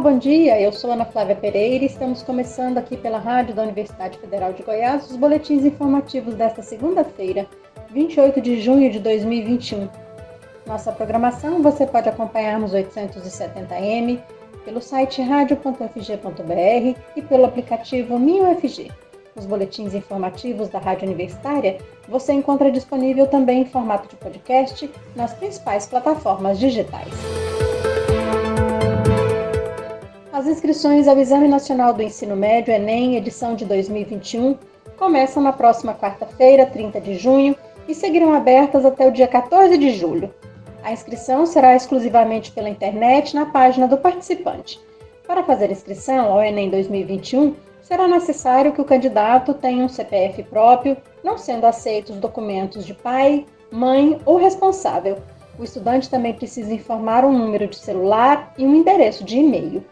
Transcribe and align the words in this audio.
bom 0.00 0.16
dia. 0.16 0.58
Eu 0.58 0.72
sou 0.72 0.90
Ana 0.90 1.04
Flávia 1.04 1.36
Pereira 1.36 1.84
e 1.84 1.86
estamos 1.86 2.22
começando 2.22 2.78
aqui 2.78 2.96
pela 2.96 3.18
Rádio 3.18 3.54
da 3.54 3.62
Universidade 3.62 4.18
Federal 4.18 4.50
de 4.54 4.62
Goiás 4.62 5.10
os 5.10 5.16
boletins 5.16 5.62
informativos 5.62 6.34
desta 6.34 6.62
segunda-feira, 6.62 7.46
28 7.90 8.40
de 8.40 8.60
junho 8.62 8.90
de 8.90 8.98
2021. 8.98 9.90
Nossa 10.66 10.90
programação 10.90 11.62
você 11.62 11.86
pode 11.86 12.08
acompanhar 12.08 12.58
nos 12.58 12.72
870m, 12.72 14.22
pelo 14.64 14.80
site 14.80 15.20
radio.fg.br 15.20 16.98
e 17.14 17.22
pelo 17.22 17.44
aplicativo 17.44 18.18
MinUFG. 18.18 18.90
Os 19.36 19.44
boletins 19.44 19.92
informativos 19.92 20.70
da 20.70 20.78
Rádio 20.78 21.08
Universitária 21.08 21.76
você 22.08 22.32
encontra 22.32 22.72
disponível 22.72 23.26
também 23.26 23.62
em 23.62 23.66
formato 23.66 24.08
de 24.08 24.16
podcast 24.16 24.90
nas 25.14 25.34
principais 25.34 25.86
plataformas 25.86 26.58
digitais. 26.58 27.39
As 30.40 30.46
inscrições 30.46 31.06
ao 31.06 31.18
Exame 31.18 31.46
Nacional 31.46 31.92
do 31.92 32.02
Ensino 32.02 32.34
Médio 32.34 32.72
Enem, 32.72 33.14
edição 33.14 33.54
de 33.54 33.66
2021, 33.66 34.56
começam 34.96 35.42
na 35.42 35.52
próxima 35.52 35.94
quarta-feira, 35.94 36.64
30 36.64 36.98
de 36.98 37.14
junho, 37.16 37.54
e 37.86 37.94
seguirão 37.94 38.32
abertas 38.32 38.86
até 38.86 39.06
o 39.06 39.12
dia 39.12 39.28
14 39.28 39.76
de 39.76 39.90
julho. 39.90 40.32
A 40.82 40.92
inscrição 40.92 41.44
será 41.44 41.76
exclusivamente 41.76 42.52
pela 42.52 42.70
internet 42.70 43.34
na 43.34 43.44
página 43.44 43.86
do 43.86 43.98
participante. 43.98 44.80
Para 45.26 45.42
fazer 45.42 45.70
inscrição 45.70 46.32
ao 46.32 46.42
Enem 46.42 46.70
2021, 46.70 47.54
será 47.82 48.08
necessário 48.08 48.72
que 48.72 48.80
o 48.80 48.86
candidato 48.86 49.52
tenha 49.52 49.84
um 49.84 49.90
CPF 49.90 50.42
próprio, 50.44 50.96
não 51.22 51.36
sendo 51.36 51.66
aceitos 51.66 52.16
documentos 52.16 52.86
de 52.86 52.94
pai, 52.94 53.44
mãe 53.70 54.18
ou 54.24 54.38
responsável. 54.38 55.18
O 55.58 55.64
estudante 55.64 56.08
também 56.08 56.32
precisa 56.32 56.72
informar 56.72 57.26
um 57.26 57.36
número 57.36 57.66
de 57.66 57.76
celular 57.76 58.54
e 58.56 58.64
um 58.64 58.74
endereço 58.74 59.22
de 59.22 59.36
e-mail. 59.36 59.84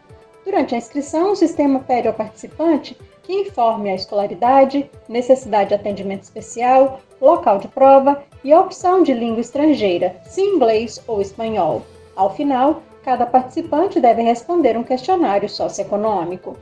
Durante 0.49 0.73
a 0.73 0.79
inscrição, 0.79 1.33
o 1.33 1.35
sistema 1.35 1.79
pede 1.81 2.07
ao 2.07 2.13
participante 2.15 2.97
que 3.21 3.31
informe 3.31 3.91
a 3.91 3.93
escolaridade, 3.93 4.89
necessidade 5.07 5.69
de 5.69 5.75
atendimento 5.75 6.23
especial, 6.23 7.01
local 7.21 7.59
de 7.59 7.67
prova 7.67 8.23
e 8.43 8.51
a 8.51 8.59
opção 8.59 9.03
de 9.03 9.13
língua 9.13 9.41
estrangeira, 9.41 10.15
se 10.25 10.41
inglês 10.41 10.99
ou 11.05 11.21
espanhol. 11.21 11.83
Ao 12.15 12.33
final, 12.33 12.81
cada 13.03 13.27
participante 13.27 13.99
deve 13.99 14.23
responder 14.23 14.75
um 14.75 14.81
questionário 14.81 15.47
socioeconômico. 15.47 16.57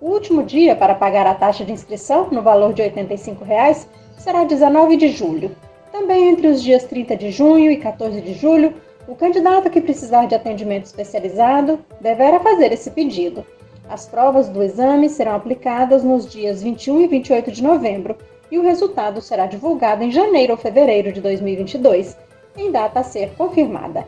O 0.00 0.08
último 0.08 0.42
dia 0.42 0.74
para 0.74 0.94
pagar 0.94 1.26
a 1.26 1.34
taxa 1.34 1.66
de 1.66 1.72
inscrição, 1.72 2.28
no 2.32 2.40
valor 2.40 2.72
de 2.72 2.80
85 2.80 3.44
reais, 3.44 3.86
será 4.16 4.44
19 4.44 4.96
de 4.96 5.08
julho. 5.08 5.54
Também 5.92 6.30
entre 6.30 6.46
os 6.46 6.62
dias 6.62 6.84
30 6.84 7.14
de 7.14 7.30
junho 7.30 7.70
e 7.70 7.76
14 7.76 8.22
de 8.22 8.32
julho, 8.32 8.72
o 9.08 9.16
candidato 9.16 9.70
que 9.70 9.80
precisar 9.80 10.26
de 10.26 10.34
atendimento 10.34 10.84
especializado 10.84 11.80
deverá 11.98 12.38
fazer 12.40 12.72
esse 12.72 12.90
pedido. 12.90 13.44
As 13.88 14.06
provas 14.06 14.50
do 14.50 14.62
exame 14.62 15.08
serão 15.08 15.34
aplicadas 15.34 16.04
nos 16.04 16.30
dias 16.30 16.62
21 16.62 17.00
e 17.00 17.06
28 17.06 17.50
de 17.50 17.62
novembro 17.62 18.16
e 18.50 18.58
o 18.58 18.62
resultado 18.62 19.22
será 19.22 19.46
divulgado 19.46 20.04
em 20.04 20.10
janeiro 20.10 20.52
ou 20.52 20.58
fevereiro 20.58 21.10
de 21.10 21.22
2022, 21.22 22.18
em 22.54 22.70
data 22.70 23.00
a 23.00 23.02
ser 23.02 23.30
confirmada. 23.30 24.06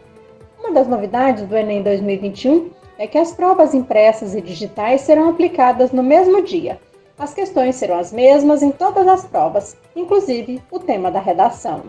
Uma 0.59 0.73
das 0.73 0.87
novidades 0.87 1.45
do 1.45 1.57
Enem 1.57 1.83
2021 1.83 2.69
é 2.99 3.07
que 3.07 3.17
as 3.17 3.33
provas 3.33 3.73
impressas 3.73 4.35
e 4.35 4.43
digitais 4.43 5.01
serão 5.01 5.31
aplicadas 5.31 5.93
no 5.93 6.03
mesmo 6.03 6.43
dia. 6.43 6.79
As 7.19 7.33
questões 7.33 7.77
serão 7.77 7.99
as 7.99 8.13
mesmas 8.13 8.63
em 8.63 8.71
todas 8.71 9.09
as 9.09 9.25
provas, 9.25 9.75
inclusive 9.97 10.63
o 10.71 10.79
tema 10.79 11.11
da 11.11 11.21
redação. 11.21 11.85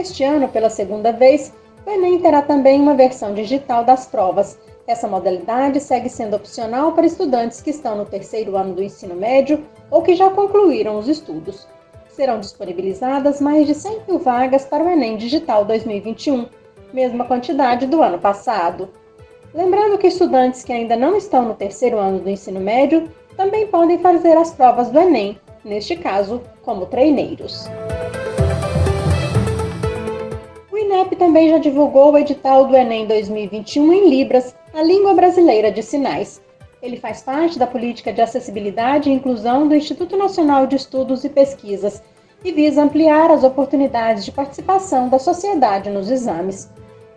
Este 0.00 0.24
ano, 0.24 0.48
pela 0.48 0.70
segunda 0.70 1.12
vez, 1.12 1.52
o 1.86 1.90
Enem 1.90 2.18
terá 2.20 2.40
também 2.40 2.80
uma 2.80 2.94
versão 2.94 3.34
digital 3.34 3.84
das 3.84 4.06
provas. 4.06 4.58
Essa 4.86 5.06
modalidade 5.06 5.78
segue 5.78 6.08
sendo 6.08 6.36
opcional 6.36 6.92
para 6.92 7.04
estudantes 7.04 7.60
que 7.60 7.68
estão 7.68 7.98
no 7.98 8.06
terceiro 8.06 8.56
ano 8.56 8.72
do 8.72 8.82
ensino 8.82 9.14
médio 9.14 9.62
ou 9.90 10.00
que 10.00 10.16
já 10.16 10.30
concluíram 10.30 10.98
os 10.98 11.06
estudos. 11.06 11.68
Serão 12.08 12.40
disponibilizadas 12.40 13.42
mais 13.42 13.66
de 13.66 13.74
100 13.74 14.00
mil 14.08 14.18
vagas 14.18 14.64
para 14.64 14.82
o 14.82 14.88
Enem 14.88 15.18
Digital 15.18 15.66
2021, 15.66 16.46
mesma 16.94 17.26
quantidade 17.26 17.84
do 17.86 18.02
ano 18.02 18.18
passado. 18.18 18.88
Lembrando 19.52 19.98
que 19.98 20.06
estudantes 20.06 20.64
que 20.64 20.72
ainda 20.72 20.96
não 20.96 21.14
estão 21.14 21.44
no 21.44 21.54
terceiro 21.54 21.98
ano 21.98 22.20
do 22.20 22.30
ensino 22.30 22.58
médio 22.58 23.06
também 23.36 23.66
podem 23.66 23.98
fazer 23.98 24.34
as 24.38 24.50
provas 24.50 24.88
do 24.88 24.98
Enem, 24.98 25.38
neste 25.62 25.94
caso, 25.94 26.40
como 26.62 26.86
treineiros. 26.86 27.68
INEP 31.00 31.16
também 31.16 31.48
já 31.48 31.56
divulgou 31.56 32.12
o 32.12 32.18
edital 32.18 32.66
do 32.66 32.76
Enem 32.76 33.06
2021 33.06 33.90
em 33.90 34.10
Libras, 34.10 34.54
a 34.74 34.82
língua 34.82 35.14
brasileira 35.14 35.72
de 35.72 35.82
sinais. 35.82 36.42
Ele 36.82 36.98
faz 36.98 37.22
parte 37.22 37.58
da 37.58 37.66
política 37.66 38.12
de 38.12 38.20
acessibilidade 38.20 39.08
e 39.08 39.12
inclusão 39.12 39.66
do 39.66 39.74
Instituto 39.74 40.14
Nacional 40.14 40.66
de 40.66 40.76
Estudos 40.76 41.24
e 41.24 41.30
Pesquisas 41.30 42.02
e 42.44 42.52
visa 42.52 42.82
ampliar 42.82 43.30
as 43.30 43.42
oportunidades 43.42 44.26
de 44.26 44.32
participação 44.32 45.08
da 45.08 45.18
sociedade 45.18 45.88
nos 45.88 46.10
exames. 46.10 46.70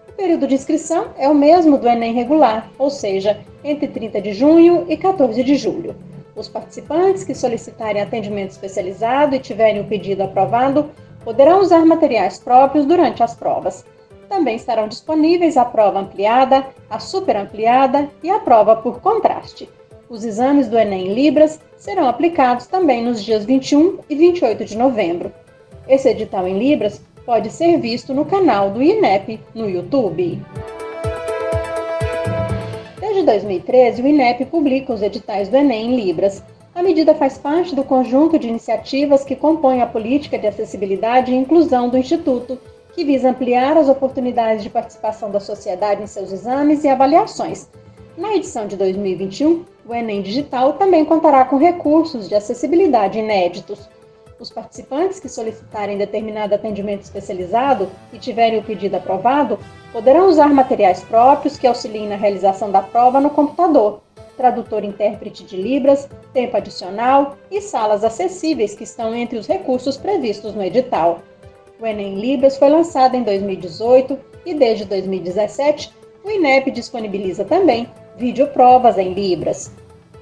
O 0.08 0.14
período 0.14 0.48
de 0.48 0.56
inscrição 0.56 1.08
é 1.18 1.28
o 1.28 1.36
mesmo 1.36 1.78
do 1.78 1.88
Enem 1.88 2.14
regular, 2.14 2.72
ou 2.80 2.90
seja, 2.90 3.42
entre 3.66 3.90
30 3.90 4.22
de 4.22 4.32
junho 4.32 4.86
e 4.88 4.96
14 4.96 5.44
de 5.44 5.56
julho. 5.56 5.94
Os 6.38 6.48
participantes 6.48 7.26
que 7.26 7.36
solicitarem 7.36 8.02
atendimento 8.02 8.52
especializado 8.52 9.36
e 9.36 9.40
tiverem 9.40 9.82
o 9.82 9.88
pedido 9.88 10.24
aprovado 10.24 10.90
poderão 11.24 11.62
usar 11.62 11.86
materiais 11.86 12.40
próprios 12.40 12.86
durante 12.86 13.24
as 13.24 13.36
provas. 13.36 13.86
Também 14.30 14.56
estarão 14.56 14.88
disponíveis 14.88 15.58
a 15.58 15.66
prova 15.66 16.00
ampliada, 16.00 16.66
a 16.90 17.00
super 17.00 17.36
ampliada 17.36 18.10
e 18.24 18.30
a 18.30 18.40
prova 18.40 18.76
por 18.76 19.00
contraste. 19.00 19.70
Os 20.10 20.24
exames 20.24 20.68
do 20.68 20.78
Enem 20.78 21.14
Libras 21.14 21.60
serão 21.78 22.08
aplicados 22.08 22.68
também 22.68 23.04
nos 23.04 23.24
dias 23.24 23.46
21 23.46 24.00
e 24.10 24.16
28 24.16 24.66
de 24.66 24.78
novembro. 24.78 25.32
Esse 25.88 26.10
edital 26.10 26.48
em 26.48 26.58
Libras 26.58 27.02
pode 27.26 27.50
ser 27.50 27.78
visto 27.80 28.14
no 28.14 28.26
canal 28.26 28.70
do 28.70 28.82
INEP 28.82 29.40
no 29.56 29.70
YouTube. 29.70 30.42
Desde 33.00 33.24
2013, 33.24 34.02
o 34.02 34.08
INEP 34.08 34.46
publica 34.46 34.94
os 34.94 35.02
editais 35.02 35.48
do 35.48 35.58
Enem 35.58 35.94
em 35.94 35.96
Libras. 35.96 36.44
A 36.76 36.82
medida 36.82 37.14
faz 37.14 37.38
parte 37.38 37.76
do 37.76 37.84
conjunto 37.84 38.40
de 38.40 38.48
iniciativas 38.48 39.24
que 39.24 39.36
compõem 39.36 39.82
a 39.82 39.86
política 39.86 40.40
de 40.40 40.48
acessibilidade 40.48 41.32
e 41.32 41.36
inclusão 41.36 41.88
do 41.88 42.00
Instituto, 42.00 42.58
que 42.96 43.06
visa 43.06 43.30
ampliar 43.30 43.78
as 43.78 43.88
oportunidades 43.88 44.64
de 44.64 44.72
participação 44.72 45.30
da 45.30 45.40
sociedade 45.40 46.02
em 46.02 46.08
seus 46.08 46.32
exames 46.32 46.84
e 46.84 46.88
avaliações. 46.88 47.70
Na 48.18 48.36
edição 48.36 48.66
de 48.66 48.76
2021, 48.76 49.66
o 49.86 49.94
Enem 49.94 50.24
Digital 50.24 50.74
também 50.74 51.06
contará 51.06 51.46
com 51.46 51.58
recursos 51.58 52.28
de 52.28 52.34
acessibilidade 52.34 53.20
inéditos. 53.20 53.88
Os 54.40 54.50
participantes 54.50 55.20
que 55.20 55.30
solicitarem 55.30 55.98
determinado 55.98 56.56
atendimento 56.56 57.04
especializado 57.04 57.88
e 58.12 58.18
tiverem 58.18 58.58
o 58.58 58.64
pedido 58.64 58.96
aprovado 58.96 59.60
poderão 59.92 60.28
usar 60.28 60.52
materiais 60.52 61.04
próprios 61.04 61.56
que 61.56 61.68
auxiliem 61.68 62.10
na 62.10 62.16
realização 62.16 62.72
da 62.72 62.82
prova 62.82 63.22
no 63.22 63.30
computador, 63.30 64.02
tradutor-intérprete 64.38 65.44
de 65.44 65.56
Libras, 65.56 66.10
tempo 66.34 66.58
adicional 66.58 67.38
e 67.52 67.62
salas 67.62 68.04
acessíveis 68.04 68.76
que 68.76 68.84
estão 68.84 69.14
entre 69.14 69.38
os 69.38 69.48
recursos 69.48 69.98
previstos 69.98 70.54
no 70.54 70.64
edital. 70.64 71.20
O 71.80 71.86
Enem 71.86 72.20
Libras 72.20 72.58
foi 72.58 72.70
lançado 72.70 73.16
em 73.16 73.24
2018 73.24 74.18
e 74.46 74.54
desde 74.54 74.86
2017 74.86 75.92
o 76.24 76.30
INEP 76.30 76.72
disponibiliza 76.72 77.44
também 77.44 77.90
videoprovas 78.18 78.98
em 78.98 79.14
Libras. 79.14 79.72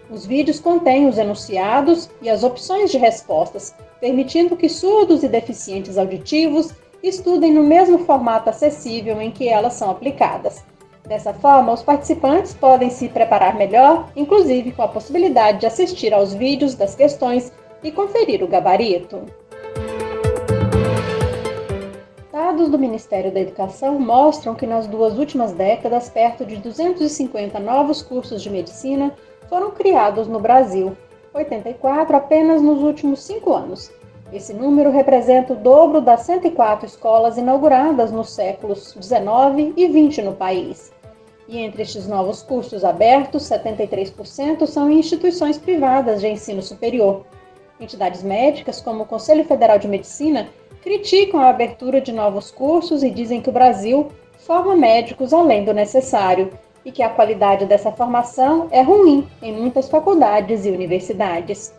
Os 0.09 0.25
vídeos 0.25 0.59
contêm 0.59 1.07
os 1.07 1.17
enunciados 1.17 2.09
e 2.21 2.29
as 2.29 2.43
opções 2.43 2.91
de 2.91 2.97
respostas, 2.97 3.73
permitindo 3.99 4.57
que 4.57 4.67
surdos 4.67 5.23
e 5.23 5.27
deficientes 5.27 5.97
auditivos 5.97 6.73
estudem 7.01 7.53
no 7.53 7.63
mesmo 7.63 7.99
formato 7.99 8.49
acessível 8.49 9.21
em 9.21 9.31
que 9.31 9.47
elas 9.47 9.73
são 9.73 9.89
aplicadas. 9.89 10.63
Dessa 11.07 11.33
forma, 11.33 11.73
os 11.73 11.83
participantes 11.83 12.53
podem 12.53 12.89
se 12.89 13.09
preparar 13.09 13.55
melhor, 13.55 14.09
inclusive 14.15 14.71
com 14.71 14.81
a 14.81 14.87
possibilidade 14.87 15.59
de 15.59 15.65
assistir 15.65 16.13
aos 16.13 16.33
vídeos 16.33 16.75
das 16.75 16.95
questões 16.95 17.51
e 17.83 17.91
conferir 17.91 18.43
o 18.43 18.47
gabarito. 18.47 19.23
Dados 22.31 22.69
do 22.69 22.79
Ministério 22.79 23.31
da 23.31 23.39
Educação 23.39 23.99
mostram 23.99 24.55
que 24.55 24.67
nas 24.67 24.87
duas 24.87 25.17
últimas 25.17 25.51
décadas, 25.51 26.09
perto 26.09 26.45
de 26.45 26.57
250 26.57 27.59
novos 27.59 28.01
cursos 28.01 28.41
de 28.41 28.49
medicina 28.49 29.13
foram 29.49 29.71
criados 29.71 30.27
no 30.27 30.39
Brasil, 30.39 30.95
84 31.33 32.15
apenas 32.15 32.61
nos 32.61 32.81
últimos 32.81 33.23
cinco 33.23 33.53
anos. 33.53 33.91
Esse 34.31 34.53
número 34.53 34.91
representa 34.91 35.51
o 35.51 35.57
dobro 35.57 35.99
das 35.99 36.21
104 36.21 36.85
escolas 36.85 37.37
inauguradas 37.37 38.11
nos 38.11 38.29
séculos 38.31 38.93
19 38.93 39.73
e 39.75 39.87
20 39.89 40.21
no 40.21 40.33
país. 40.33 40.93
E 41.49 41.57
entre 41.57 41.81
estes 41.81 42.07
novos 42.07 42.41
cursos 42.41 42.85
abertos, 42.85 43.43
73% 43.43 44.65
são 44.65 44.89
instituições 44.89 45.57
privadas 45.57 46.21
de 46.21 46.29
ensino 46.29 46.61
superior. 46.61 47.25
Entidades 47.77 48.23
médicas, 48.23 48.79
como 48.79 49.03
o 49.03 49.05
Conselho 49.05 49.43
Federal 49.43 49.77
de 49.77 49.87
Medicina, 49.87 50.47
criticam 50.81 51.41
a 51.41 51.49
abertura 51.49 51.99
de 51.99 52.13
novos 52.13 52.51
cursos 52.51 53.03
e 53.03 53.09
dizem 53.09 53.41
que 53.41 53.49
o 53.49 53.53
Brasil 53.53 54.07
forma 54.37 54.77
médicos 54.77 55.33
além 55.33 55.65
do 55.65 55.73
necessário. 55.73 56.51
e 56.83 56.91
que 56.91 57.03
a 57.03 57.09
qualidade 57.09 57.65
dessa 57.67 57.91
formação 57.91 58.67
é 58.71 58.81
ruim 58.81 59.27
em 59.39 59.53
muitas 59.53 59.87
faculdades 59.87 60.65
e 60.65 60.71
universidades. 60.71 61.71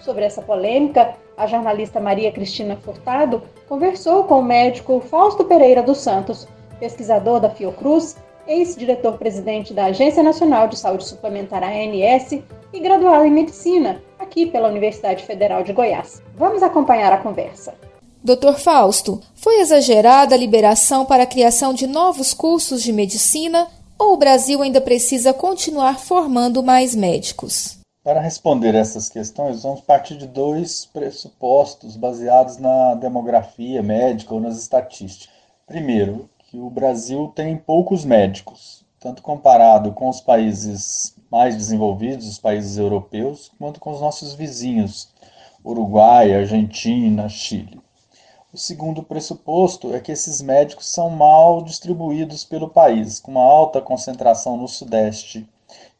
Sobre 0.00 0.24
essa 0.24 0.42
polêmica, 0.42 1.14
a 1.42 1.46
jornalista 1.46 1.98
Maria 1.98 2.30
Cristina 2.30 2.76
Furtado 2.76 3.42
conversou 3.68 4.24
com 4.24 4.38
o 4.38 4.44
médico 4.44 5.02
Fausto 5.10 5.44
Pereira 5.44 5.82
dos 5.82 5.98
Santos, 5.98 6.46
pesquisador 6.78 7.40
da 7.40 7.50
Fiocruz, 7.50 8.16
ex-diretor-presidente 8.46 9.74
da 9.74 9.86
Agência 9.86 10.22
Nacional 10.22 10.68
de 10.68 10.78
Saúde 10.78 11.04
Suplementar 11.04 11.64
ANS 11.64 12.32
e 12.72 12.80
graduado 12.80 13.24
em 13.24 13.30
medicina 13.30 14.00
aqui 14.20 14.46
pela 14.46 14.68
Universidade 14.68 15.24
Federal 15.24 15.64
de 15.64 15.72
Goiás. 15.72 16.22
Vamos 16.36 16.62
acompanhar 16.62 17.12
a 17.12 17.18
conversa. 17.18 17.74
Dr. 18.22 18.54
Fausto, 18.58 19.20
foi 19.34 19.58
exagerada 19.60 20.36
a 20.36 20.38
liberação 20.38 21.04
para 21.04 21.24
a 21.24 21.26
criação 21.26 21.74
de 21.74 21.88
novos 21.88 22.32
cursos 22.32 22.84
de 22.84 22.92
medicina 22.92 23.66
ou 23.98 24.14
o 24.14 24.16
Brasil 24.16 24.62
ainda 24.62 24.80
precisa 24.80 25.32
continuar 25.32 25.98
formando 25.98 26.62
mais 26.62 26.94
médicos? 26.94 27.81
Para 28.04 28.20
responder 28.20 28.74
essas 28.74 29.08
questões, 29.08 29.62
vamos 29.62 29.80
partir 29.80 30.16
de 30.16 30.26
dois 30.26 30.84
pressupostos 30.86 31.96
baseados 31.96 32.56
na 32.56 32.96
demografia 32.96 33.80
médica 33.80 34.34
ou 34.34 34.40
nas 34.40 34.58
estatísticas. 34.58 35.32
Primeiro, 35.68 36.28
que 36.38 36.58
o 36.58 36.68
Brasil 36.68 37.30
tem 37.32 37.56
poucos 37.56 38.04
médicos, 38.04 38.84
tanto 38.98 39.22
comparado 39.22 39.92
com 39.92 40.08
os 40.08 40.20
países 40.20 41.14
mais 41.30 41.54
desenvolvidos, 41.54 42.26
os 42.26 42.40
países 42.40 42.76
europeus, 42.76 43.52
quanto 43.56 43.78
com 43.78 43.92
os 43.92 44.00
nossos 44.00 44.34
vizinhos, 44.34 45.08
Uruguai, 45.64 46.34
Argentina, 46.34 47.28
Chile. 47.28 47.80
O 48.52 48.58
segundo 48.58 49.04
pressuposto 49.04 49.94
é 49.94 50.00
que 50.00 50.10
esses 50.10 50.42
médicos 50.42 50.88
são 50.88 51.08
mal 51.08 51.62
distribuídos 51.62 52.44
pelo 52.44 52.68
país, 52.68 53.20
com 53.20 53.30
uma 53.30 53.44
alta 53.44 53.80
concentração 53.80 54.56
no 54.56 54.66
Sudeste 54.66 55.48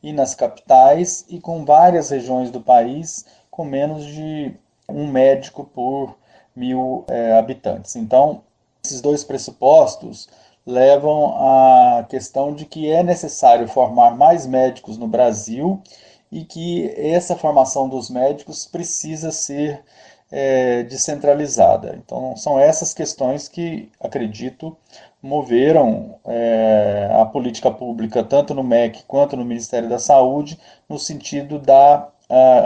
e 0.02 0.12
nas 0.12 0.34
capitais, 0.34 1.24
e 1.28 1.40
com 1.40 1.64
várias 1.64 2.10
regiões 2.10 2.50
do 2.50 2.60
país 2.60 3.24
com 3.50 3.64
menos 3.64 4.04
de 4.06 4.54
um 4.88 5.06
médico 5.06 5.64
por 5.64 6.16
mil 6.56 7.04
é, 7.08 7.38
habitantes. 7.38 7.96
Então, 7.96 8.42
esses 8.84 9.00
dois 9.00 9.22
pressupostos 9.22 10.28
levam 10.66 11.34
à 11.36 12.04
questão 12.08 12.54
de 12.54 12.64
que 12.64 12.90
é 12.90 13.02
necessário 13.02 13.68
formar 13.68 14.16
mais 14.16 14.46
médicos 14.46 14.96
no 14.96 15.06
Brasil 15.06 15.80
e 16.30 16.44
que 16.44 16.92
essa 16.96 17.36
formação 17.36 17.88
dos 17.88 18.08
médicos 18.08 18.66
precisa 18.66 19.30
ser 19.30 19.82
é, 20.32 20.82
descentralizada. 20.84 22.00
Então, 22.02 22.34
são 22.36 22.58
essas 22.58 22.94
questões 22.94 23.46
que, 23.46 23.90
acredito, 24.00 24.76
moveram 25.22 26.16
é, 26.26 27.10
a 27.12 27.24
política 27.26 27.70
pública, 27.70 28.24
tanto 28.24 28.54
no 28.54 28.64
MEC 28.64 29.04
quanto 29.06 29.36
no 29.36 29.44
Ministério 29.44 29.88
da 29.88 29.98
Saúde, 29.98 30.58
no 30.88 30.98
sentido 30.98 31.58
da 31.58 32.08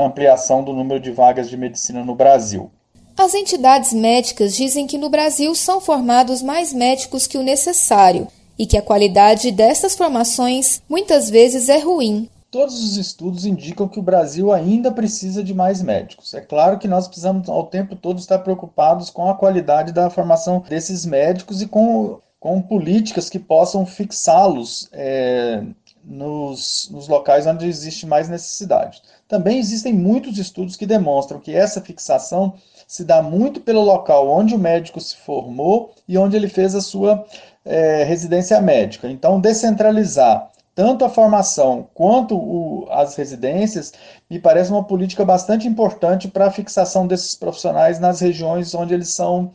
ampliação 0.01 0.63
do 0.63 0.73
número 0.73 1.01
de 1.01 1.11
vagas 1.11 1.51
de 1.51 1.57
medicina 1.57 2.05
no 2.05 2.15
Brasil. 2.15 2.71
As 3.17 3.35
entidades 3.35 3.93
médicas 3.93 4.55
dizem 4.55 4.87
que 4.87 4.97
no 4.97 5.09
Brasil 5.09 5.55
são 5.57 5.81
formados 5.81 6.41
mais 6.41 6.73
médicos 6.73 7.27
que 7.27 7.37
o 7.37 7.43
necessário 7.43 8.29
e 8.59 8.67
que 8.67 8.77
a 8.77 8.83
qualidade 8.83 9.51
dessas 9.51 9.97
formações 9.97 10.81
muitas 10.89 11.29
vezes 11.29 11.69
é 11.69 11.79
ruim. 11.79 12.29
Todos 12.57 12.83
os 12.83 12.97
estudos 12.97 13.45
indicam 13.45 13.87
que 13.87 13.99
o 13.99 14.03
Brasil 14.03 14.51
ainda 14.51 14.91
precisa 14.91 15.45
de 15.45 15.53
mais 15.53 15.83
médicos. 15.83 16.33
É 16.33 16.41
claro 16.41 16.79
que 16.79 16.89
nós 16.89 17.07
precisamos 17.07 17.51
ao 17.51 17.67
tempo 17.67 17.95
todo 17.95 18.19
estar 18.19 18.39
preocupados 18.39 19.11
com 19.11 19.29
a 19.29 19.35
qualidade 19.35 19.93
da 19.93 20.09
formação 20.09 20.65
desses 20.67 21.05
médicos 21.05 21.61
e 21.61 21.67
com 21.67 22.19
com 22.41 22.63
políticas 22.63 23.29
que 23.29 23.39
possam 23.39 23.85
fixá-los 23.85 24.89
é, 24.93 25.65
nos, 26.03 26.89
nos 26.91 27.09
locais 27.09 27.47
onde 27.47 27.67
existe 27.67 28.07
mais 28.07 28.27
necessidade. 28.27 29.03
Também 29.29 29.59
existem 29.59 29.93
muitos 29.93 30.39
estudos 30.39 30.77
que 30.77 30.87
demonstram 30.87 31.39
que 31.39 31.55
essa 31.55 31.83
fixação 31.83 32.55
se 32.89 33.05
dá 33.05 33.21
muito 33.21 33.61
pelo 33.61 33.83
local 33.83 34.31
onde 34.31 34.55
o 34.55 34.59
médico 34.59 34.99
se 34.99 35.15
formou 35.15 35.93
e 36.09 36.17
onde 36.17 36.37
ele 36.37 36.49
fez 36.49 36.75
a 36.75 36.81
sua 36.81 37.23
é, 37.67 38.03
residência 38.05 38.59
médica. 38.63 39.11
Então, 39.11 39.39
descentralizar 39.39 40.51
tanto 40.77 41.07
a 41.07 41.09
formação 41.09 41.89
quanto 41.95 42.37
o, 42.37 42.87
as 42.91 43.17
residências 43.17 43.95
me 44.29 44.39
parece 44.39 44.71
uma 44.71 44.85
política 44.85 45.25
bastante 45.25 45.67
importante 45.67 46.29
para 46.29 46.49
a 46.49 46.51
fixação 46.51 47.07
desses 47.07 47.35
profissionais 47.35 47.99
nas 47.99 48.21
regiões 48.21 48.75
onde 48.75 48.93
eles 48.93 49.09
são 49.09 49.53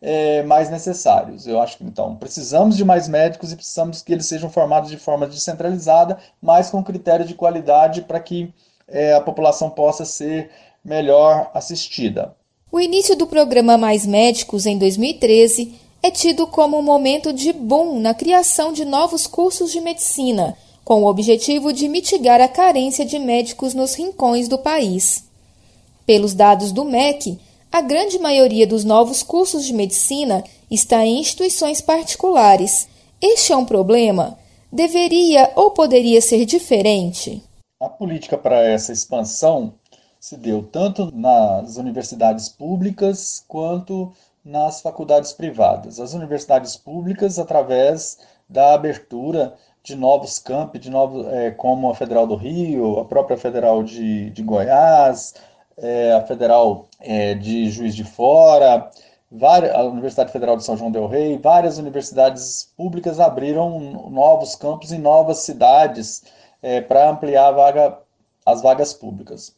é, 0.00 0.42
mais 0.44 0.70
necessários. 0.70 1.46
Eu 1.46 1.60
acho 1.60 1.76
que 1.76 1.84
então 1.84 2.16
precisamos 2.16 2.74
de 2.74 2.86
mais 2.86 3.06
médicos 3.06 3.52
e 3.52 3.56
precisamos 3.56 4.00
que 4.00 4.14
eles 4.14 4.24
sejam 4.24 4.48
formados 4.48 4.88
de 4.88 4.96
forma 4.96 5.26
descentralizada, 5.26 6.16
mas 6.40 6.70
com 6.70 6.82
critério 6.82 7.26
de 7.26 7.34
qualidade 7.34 8.00
para 8.00 8.18
que 8.18 8.50
é, 8.88 9.14
a 9.14 9.20
população 9.20 9.68
possa 9.68 10.06
ser 10.06 10.50
melhor 10.82 11.50
assistida. 11.52 12.34
O 12.72 12.80
início 12.80 13.14
do 13.14 13.26
programa 13.26 13.76
Mais 13.76 14.06
Médicos 14.06 14.64
em 14.64 14.78
2013 14.78 15.91
é 16.02 16.10
tido 16.10 16.46
como 16.48 16.76
um 16.76 16.82
momento 16.82 17.32
de 17.32 17.52
boom 17.52 18.00
na 18.00 18.12
criação 18.12 18.72
de 18.72 18.84
novos 18.84 19.26
cursos 19.26 19.70
de 19.70 19.80
medicina, 19.80 20.56
com 20.84 21.04
o 21.04 21.06
objetivo 21.06 21.72
de 21.72 21.88
mitigar 21.88 22.40
a 22.40 22.48
carência 22.48 23.04
de 23.04 23.18
médicos 23.20 23.72
nos 23.72 23.94
rincões 23.94 24.48
do 24.48 24.58
país. 24.58 25.24
Pelos 26.04 26.34
dados 26.34 26.72
do 26.72 26.84
MEC, 26.84 27.38
a 27.70 27.80
grande 27.80 28.18
maioria 28.18 28.66
dos 28.66 28.84
novos 28.84 29.22
cursos 29.22 29.64
de 29.64 29.72
medicina 29.72 30.42
está 30.68 31.06
em 31.06 31.20
instituições 31.20 31.80
particulares. 31.80 32.88
Este 33.20 33.52
é 33.52 33.56
um 33.56 33.64
problema? 33.64 34.36
Deveria 34.72 35.52
ou 35.54 35.70
poderia 35.70 36.20
ser 36.20 36.44
diferente? 36.44 37.40
A 37.80 37.88
política 37.88 38.36
para 38.36 38.60
essa 38.60 38.92
expansão 38.92 39.74
se 40.18 40.36
deu 40.36 40.62
tanto 40.62 41.12
nas 41.14 41.76
universidades 41.76 42.48
públicas 42.48 43.44
quanto 43.46 44.12
nas 44.44 44.80
faculdades 44.80 45.32
privadas. 45.32 46.00
As 46.00 46.14
universidades 46.14 46.76
públicas, 46.76 47.38
através 47.38 48.18
da 48.48 48.74
abertura 48.74 49.54
de 49.82 49.96
novos 49.96 50.38
campi, 50.38 50.78
de 50.78 50.90
novos, 50.90 51.26
é, 51.28 51.50
como 51.50 51.90
a 51.90 51.94
Federal 51.94 52.26
do 52.26 52.36
Rio, 52.36 53.00
a 53.00 53.04
própria 53.04 53.36
Federal 53.36 53.82
de, 53.82 54.30
de 54.30 54.42
Goiás, 54.42 55.34
é, 55.76 56.12
a 56.12 56.22
Federal 56.22 56.86
é, 57.00 57.34
de 57.34 57.70
Juiz 57.70 57.94
de 57.94 58.04
Fora, 58.04 58.90
várias, 59.30 59.74
a 59.74 59.82
Universidade 59.84 60.32
Federal 60.32 60.56
de 60.56 60.64
São 60.64 60.76
João 60.76 60.90
del 60.90 61.08
Rei, 61.08 61.38
várias 61.38 61.78
universidades 61.78 62.72
públicas 62.76 63.18
abriram 63.18 63.78
novos 64.10 64.54
campos 64.54 64.92
em 64.92 64.98
novas 64.98 65.38
cidades 65.38 66.22
é, 66.62 66.80
para 66.80 67.10
ampliar 67.10 67.50
vaga, 67.52 67.98
as 68.46 68.62
vagas 68.62 68.92
públicas. 68.92 69.54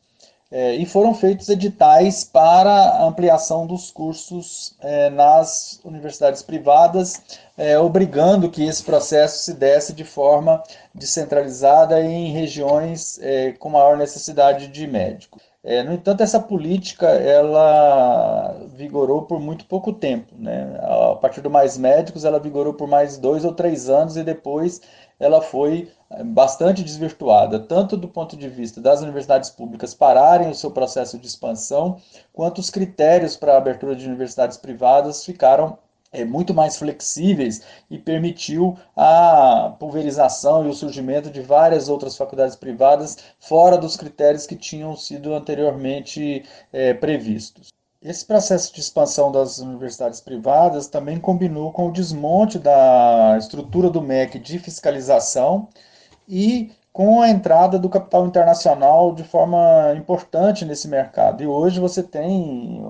É, 0.51 0.75
e 0.75 0.87
foram 0.87 1.15
feitos 1.15 1.49
editais 1.49 2.23
para 2.23 3.03
ampliação 3.03 3.67
dos 3.67 3.91
cursos 3.91 4.77
é, 4.81 5.11
nas 5.11 5.81
universidades 5.85 6.43
privadas, 6.43 7.21
é, 7.57 7.79
obrigando 7.79 8.51
que 8.51 8.63
esse 8.63 8.83
processo 8.83 9.43
se 9.43 9.55
desse 9.55 9.93
de 9.93 10.05
forma 10.05 10.63
descentralizada 10.95 12.01
em 12.01 12.31
regiões 12.31 13.19
é, 13.21 13.53
com 13.53 13.71
maior 13.71 13.97
necessidade 13.97 14.69
de 14.69 14.87
médicos. 14.87 15.53
É, 15.66 15.83
no 15.83 15.94
entanto, 15.94 16.23
essa 16.23 16.38
política 16.38 17.06
ela 17.06 18.54
vigorou 18.76 19.23
por 19.23 19.40
muito 19.40 19.64
pouco 19.64 19.94
tempo. 19.94 20.35
Né? 20.38 20.78
A 20.83 21.16
partir 21.16 21.40
do 21.40 21.49
Mais 21.49 21.78
Médicos, 21.78 22.25
ela 22.26 22.38
vigorou 22.38 22.75
por 22.75 22.87
mais 22.87 23.16
dois 23.16 23.47
ou 23.47 23.52
três 23.54 23.88
anos 23.88 24.14
e 24.18 24.23
depois 24.23 24.83
ela 25.18 25.40
foi 25.40 25.90
é, 26.11 26.23
bastante 26.23 26.83
desvirtuada, 26.83 27.59
tanto 27.59 27.97
do 27.97 28.06
ponto 28.06 28.37
de 28.37 28.47
vista 28.47 28.78
das 28.78 29.00
universidades 29.00 29.49
públicas 29.49 29.94
pararem 29.94 30.50
o 30.50 30.54
seu 30.54 30.71
processo 30.71 31.18
de 31.18 31.26
expansão, 31.26 31.97
quanto 32.30 32.59
os 32.59 32.68
critérios 32.68 33.35
para 33.35 33.54
a 33.54 33.56
abertura 33.56 33.97
de 33.97 34.06
universidades 34.06 34.59
privadas 34.59 35.25
ficaram 35.25 35.78
é, 36.14 36.25
muito 36.25 36.54
mais 36.54 36.76
flexíveis 36.76 37.62
e 37.90 37.99
permitiu 37.99 38.76
a 38.97 39.75
pulverização 39.78 40.64
e 40.64 40.71
o 40.71 40.75
surgimento 40.75 41.30
de 41.30 41.42
várias 41.42 41.88
outras 41.88 42.16
faculdades 42.16 42.56
privadas 42.56 43.18
fora 43.38 43.76
dos 43.76 43.97
critérios 43.97 44.47
que 44.47 44.56
tinham 44.56 44.97
sido 44.97 45.35
anteriormente 45.35 46.44
é, 46.73 46.94
previstos. 46.94 47.68
Esse 48.00 48.25
processo 48.25 48.73
de 48.75 48.80
expansão 48.80 49.33
das 49.33 49.59
universidades 49.59 50.21
privadas 50.21 50.87
também 50.87 51.18
combinou 51.18 51.73
com 51.73 51.88
o 51.88 51.92
desmonte 51.92 52.59
da 52.59 53.37
estrutura 53.38 53.88
do 53.88 54.02
MEC 54.02 54.38
de 54.38 54.59
fiscalização 54.59 55.68
e 56.28 56.71
com 56.92 57.21
a 57.21 57.28
entrada 57.28 57.76
do 57.76 57.88
capital 57.88 58.25
internacional 58.25 59.12
de 59.12 59.25
forma 59.25 59.92
importante 59.97 60.64
nesse 60.64 60.87
mercado. 60.87 61.42
E 61.42 61.47
hoje 61.47 61.80
você 61.80 62.04
tem 62.04 62.85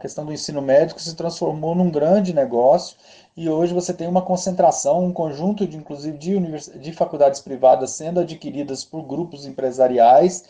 questão 0.00 0.24
do 0.24 0.32
ensino 0.32 0.62
médico 0.62 1.00
se 1.00 1.14
transformou 1.14 1.74
num 1.74 1.90
grande 1.90 2.34
negócio 2.34 2.96
e 3.36 3.48
hoje 3.48 3.74
você 3.74 3.92
tem 3.92 4.08
uma 4.08 4.22
concentração, 4.22 5.04
um 5.04 5.12
conjunto 5.12 5.66
de 5.66 5.76
inclusive 5.76 6.16
de, 6.18 6.38
de 6.78 6.92
faculdades 6.92 7.40
privadas 7.40 7.90
sendo 7.90 8.20
adquiridas 8.20 8.84
por 8.84 9.02
grupos 9.02 9.46
empresariais 9.46 10.44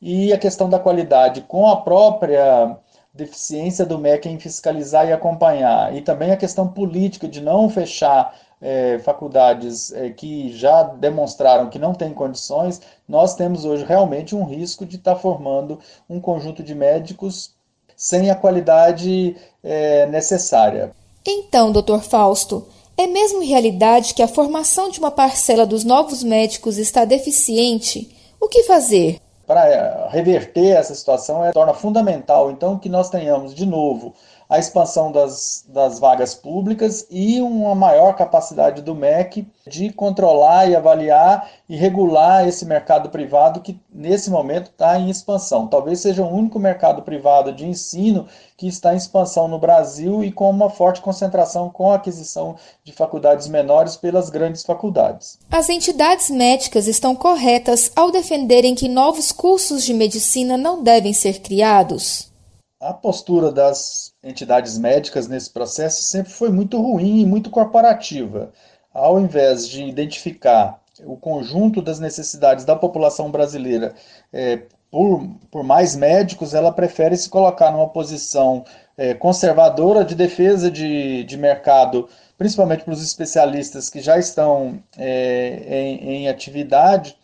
e 0.00 0.32
a 0.32 0.38
questão 0.38 0.68
da 0.68 0.78
qualidade 0.78 1.42
com 1.42 1.68
a 1.68 1.76
própria 1.76 2.76
deficiência 3.12 3.86
do 3.86 3.98
MEC 3.98 4.28
em 4.28 4.40
fiscalizar 4.40 5.06
e 5.06 5.12
acompanhar, 5.12 5.94
e 5.94 6.02
também 6.02 6.32
a 6.32 6.36
questão 6.36 6.66
política 6.66 7.28
de 7.28 7.40
não 7.40 7.70
fechar 7.70 8.34
é, 8.60 8.98
faculdades 8.98 9.92
é, 9.92 10.10
que 10.10 10.50
já 10.56 10.82
demonstraram 10.82 11.70
que 11.70 11.78
não 11.78 11.94
têm 11.94 12.12
condições, 12.12 12.80
nós 13.06 13.34
temos 13.36 13.64
hoje 13.64 13.84
realmente 13.84 14.34
um 14.34 14.44
risco 14.44 14.84
de 14.84 14.96
estar 14.96 15.14
tá 15.14 15.20
formando 15.20 15.78
um 16.10 16.18
conjunto 16.20 16.62
de 16.62 16.74
médicos 16.74 17.54
sem 17.96 18.30
a 18.30 18.34
qualidade 18.34 19.36
é, 19.62 20.06
necessária. 20.06 20.92
Então, 21.26 21.72
doutor 21.72 22.02
Fausto, 22.02 22.66
é 22.96 23.06
mesmo 23.06 23.42
realidade 23.42 24.14
que 24.14 24.22
a 24.22 24.28
formação 24.28 24.90
de 24.90 24.98
uma 24.98 25.10
parcela 25.10 25.66
dos 25.66 25.84
novos 25.84 26.22
médicos 26.22 26.78
está 26.78 27.04
deficiente? 27.04 28.14
O 28.40 28.48
que 28.48 28.62
fazer? 28.64 29.18
Para 29.46 29.68
é, 29.68 30.08
reverter 30.10 30.76
essa 30.76 30.94
situação, 30.94 31.44
é, 31.44 31.52
torna 31.52 31.74
fundamental, 31.74 32.50
então, 32.50 32.78
que 32.78 32.88
nós 32.88 33.10
tenhamos, 33.10 33.54
de 33.54 33.66
novo, 33.66 34.14
a 34.48 34.58
expansão 34.58 35.10
das, 35.10 35.64
das 35.68 35.98
vagas 35.98 36.34
públicas 36.34 37.06
e 37.10 37.40
uma 37.40 37.74
maior 37.74 38.14
capacidade 38.14 38.82
do 38.82 38.94
MEC 38.94 39.46
de 39.66 39.90
controlar 39.90 40.68
e 40.68 40.76
avaliar 40.76 41.50
e 41.68 41.74
regular 41.74 42.46
esse 42.46 42.66
mercado 42.66 43.08
privado 43.08 43.60
que 43.60 43.80
nesse 43.92 44.30
momento 44.30 44.70
está 44.70 44.98
em 44.98 45.08
expansão. 45.08 45.66
Talvez 45.66 46.00
seja 46.00 46.22
o 46.22 46.30
único 46.30 46.58
mercado 46.58 47.02
privado 47.02 47.52
de 47.52 47.66
ensino 47.66 48.26
que 48.56 48.68
está 48.68 48.92
em 48.92 48.98
expansão 48.98 49.48
no 49.48 49.58
Brasil 49.58 50.22
e 50.22 50.30
com 50.30 50.50
uma 50.50 50.68
forte 50.68 51.00
concentração 51.00 51.70
com 51.70 51.90
a 51.90 51.96
aquisição 51.96 52.56
de 52.84 52.92
faculdades 52.92 53.48
menores 53.48 53.96
pelas 53.96 54.28
grandes 54.28 54.62
faculdades. 54.62 55.38
As 55.50 55.70
entidades 55.70 56.28
médicas 56.28 56.86
estão 56.86 57.16
corretas 57.16 57.90
ao 57.96 58.10
defenderem 58.10 58.74
que 58.74 58.88
novos 58.88 59.32
cursos 59.32 59.82
de 59.82 59.94
medicina 59.94 60.58
não 60.58 60.82
devem 60.82 61.14
ser 61.14 61.40
criados? 61.40 62.32
A 62.80 62.92
postura 62.92 63.50
das 63.50 64.12
entidades 64.22 64.76
médicas 64.76 65.26
nesse 65.26 65.50
processo 65.50 66.02
sempre 66.02 66.30
foi 66.30 66.50
muito 66.50 66.78
ruim 66.78 67.20
e 67.20 67.26
muito 67.26 67.48
corporativa. 67.48 68.52
Ao 68.94 69.20
invés 69.20 69.68
de 69.68 69.82
identificar 69.82 70.80
o 71.04 71.16
conjunto 71.16 71.82
das 71.82 71.98
necessidades 71.98 72.64
da 72.64 72.76
população 72.76 73.28
brasileira 73.28 73.92
é, 74.32 74.62
por, 74.94 75.28
por 75.50 75.64
mais 75.64 75.96
médicos, 75.96 76.54
ela 76.54 76.70
prefere 76.70 77.16
se 77.16 77.28
colocar 77.28 77.72
numa 77.72 77.88
posição 77.88 78.64
é, 78.96 79.12
conservadora 79.12 80.04
de 80.04 80.14
defesa 80.14 80.70
de, 80.70 81.24
de 81.24 81.36
mercado, 81.36 82.08
principalmente 82.38 82.84
para 82.84 82.94
os 82.94 83.02
especialistas 83.02 83.90
que 83.90 84.00
já 84.00 84.16
estão 84.16 84.80
é, 84.96 85.64
em, 85.68 86.10
em, 86.10 86.28
atividade, 86.28 87.18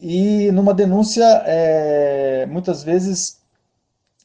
e 0.00 0.52
numa 0.52 0.72
denúncia 0.72 1.24
é, 1.46 2.46
muitas 2.46 2.84
vezes 2.84 3.39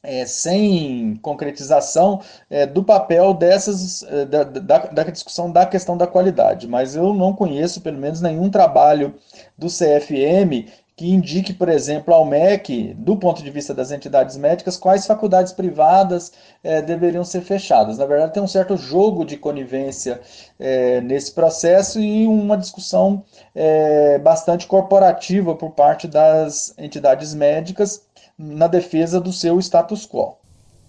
é, 0.05 0.25
sem 0.25 1.17
concretização 1.21 2.21
é, 2.49 2.65
do 2.65 2.83
papel 2.83 3.33
dessas 3.33 4.03
é, 4.03 4.25
da, 4.25 4.43
da, 4.43 4.77
da, 4.77 5.03
discussão 5.03 5.51
da 5.51 5.65
questão 5.65 5.97
da 5.97 6.07
qualidade. 6.07 6.67
Mas 6.67 6.95
eu 6.95 7.13
não 7.13 7.33
conheço, 7.33 7.81
pelo 7.81 7.97
menos, 7.97 8.21
nenhum 8.21 8.49
trabalho 8.49 9.15
do 9.57 9.67
CFM 9.67 10.69
que 10.95 11.11
indique, 11.11 11.53
por 11.53 11.67
exemplo, 11.67 12.13
ao 12.13 12.23
MEC, 12.23 12.93
do 12.97 13.17
ponto 13.17 13.43
de 13.43 13.51
vista 13.51 13.73
das 13.73 13.91
entidades 13.91 14.37
médicas, 14.37 14.77
quais 14.77 15.05
faculdades 15.05 15.51
privadas 15.51 16.31
é, 16.63 16.81
deveriam 16.81 17.23
ser 17.25 17.41
fechadas. 17.41 17.97
Na 17.97 18.05
verdade, 18.05 18.33
tem 18.33 18.41
um 18.41 18.47
certo 18.47 18.77
jogo 18.77 19.25
de 19.25 19.35
conivência 19.35 20.21
é, 20.57 21.01
nesse 21.01 21.33
processo 21.33 21.99
e 21.99 22.25
uma 22.25 22.57
discussão 22.57 23.25
é, 23.53 24.17
bastante 24.19 24.67
corporativa 24.67 25.53
por 25.53 25.71
parte 25.71 26.07
das 26.07 26.73
entidades 26.77 27.33
médicas 27.33 28.04
na 28.37 28.67
defesa 28.67 29.19
do 29.19 29.31
seu 29.31 29.59
status 29.59 30.05
quo. 30.05 30.37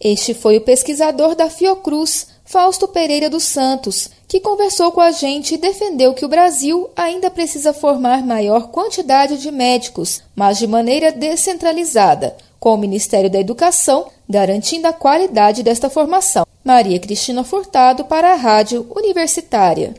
Este 0.00 0.35
foi 0.35 0.59
o 0.59 0.61
pesquisador 0.61 1.35
da 1.35 1.49
Fiocruz, 1.49 2.29
Fausto 2.45 2.87
Pereira 2.87 3.31
dos 3.31 3.45
Santos, 3.45 4.11
que 4.29 4.41
conversou 4.41 4.93
com 4.93 5.00
a 5.00 5.11
gente 5.11 5.55
e 5.55 5.59
defendeu 5.59 6.12
que 6.12 6.25
o 6.25 6.29
Brasil 6.29 6.91
ainda 6.95 7.31
precisa 7.31 7.73
formar 7.73 8.25
maior 8.25 8.69
quantidade 8.69 9.38
de 9.38 9.50
médicos, 9.50 10.23
mas 10.35 10.59
de 10.59 10.67
maneira 10.67 11.11
descentralizada, 11.11 12.37
com 12.61 12.75
o 12.75 12.79
Ministério 12.79 13.31
da 13.31 13.41
Educação 13.41 14.07
garantindo 14.29 14.88
a 14.88 14.93
qualidade 14.93 15.62
desta 15.62 15.88
formação. 15.88 16.45
Maria 16.65 16.99
Cristina 16.99 17.45
Furtado 17.45 18.05
para 18.05 18.33
a 18.33 18.37
Rádio 18.37 18.87
Universitária. 18.95 19.95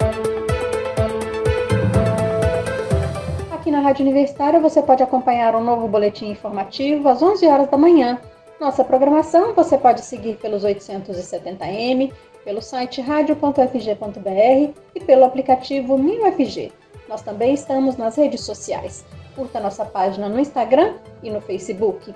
Na 3.77 3.83
Rádio 3.83 4.03
Universitária 4.03 4.59
você 4.59 4.81
pode 4.81 5.03
acompanhar 5.03 5.55
um 5.55 5.63
novo 5.63 5.87
boletim 5.87 6.31
informativo 6.31 7.07
às 7.09 7.21
11 7.21 7.45
horas 7.45 7.69
da 7.69 7.77
manhã. 7.77 8.19
Nossa 8.59 8.83
programação 8.83 9.53
você 9.53 9.77
pode 9.77 10.01
seguir 10.01 10.37
pelos 10.37 10.63
870m, 10.63 12.11
pelo 12.43 12.59
site 12.59 13.01
radio.fg.br 13.01 14.73
e 14.95 14.99
pelo 14.99 15.25
aplicativo 15.25 15.95
MinUFG. 15.95 16.71
Nós 17.07 17.21
também 17.21 17.53
estamos 17.53 17.97
nas 17.97 18.15
redes 18.15 18.41
sociais. 18.41 19.05
Curta 19.35 19.59
nossa 19.59 19.85
página 19.85 20.27
no 20.27 20.39
Instagram 20.39 20.95
e 21.21 21.29
no 21.29 21.39
Facebook. 21.39 22.15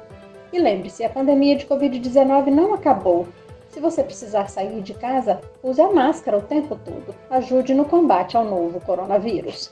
E 0.52 0.58
lembre-se, 0.58 1.04
a 1.04 1.10
pandemia 1.12 1.56
de 1.56 1.68
Covid-19 1.68 2.48
não 2.48 2.74
acabou. 2.74 3.28
Se 3.70 3.80
você 3.80 4.02
precisar 4.04 4.50
sair 4.50 4.82
de 4.82 4.96
casa, 4.96 5.40
use 5.62 5.80
a 5.80 5.92
máscara 5.92 6.40
o 6.40 6.42
tempo 6.42 6.76
todo. 6.84 7.14
Ajude 7.30 7.76
no 7.76 7.86
combate 7.86 8.36
ao 8.36 8.44
novo 8.44 8.82
coronavírus. 8.82 9.72